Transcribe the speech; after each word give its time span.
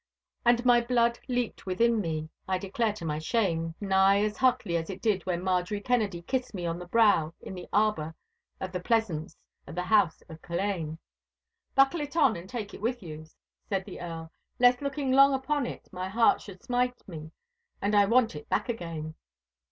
And 0.43 0.65
my 0.65 0.81
blood 0.81 1.19
leaped 1.27 1.67
within 1.67 1.99
me—I 2.01 2.57
declare 2.57 2.91
to 2.93 3.05
my 3.05 3.19
shame, 3.19 3.75
nigh 3.79 4.23
as 4.23 4.35
hotly 4.37 4.75
as 4.75 4.89
it 4.89 4.99
did 4.99 5.23
when 5.27 5.43
Marjorie 5.43 5.79
Kennedy 5.79 6.23
kissed 6.23 6.55
me 6.55 6.65
on 6.65 6.79
the 6.79 6.87
brow 6.87 7.35
in 7.39 7.53
the 7.53 7.67
arbour 7.71 8.15
of 8.59 8.71
the 8.71 8.79
pleasaunce 8.79 9.37
at 9.67 9.75
the 9.75 9.83
house 9.83 10.23
of 10.27 10.41
Culzean. 10.41 10.97
'Buckle 11.75 12.01
it 12.01 12.17
on, 12.17 12.35
and 12.35 12.49
take 12.49 12.73
it 12.73 12.81
with 12.81 13.03
you,' 13.03 13.27
said 13.69 13.85
the 13.85 14.01
Earl, 14.01 14.31
'lest 14.57 14.81
looking 14.81 15.11
long 15.11 15.35
upon 15.35 15.67
it 15.67 15.87
my 15.91 16.09
heart 16.09 16.41
should 16.41 16.63
smite 16.63 17.07
me, 17.07 17.29
and 17.79 17.93
I 17.93 18.05
want 18.05 18.35
it 18.35 18.49
back 18.49 18.69
again. 18.69 19.13